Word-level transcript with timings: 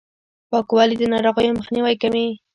پاکوالي، 0.51 0.95
د 0.99 1.03
ناروغیو 1.13 1.57
مخنیوی 1.59 1.95
کوي. 2.01 2.27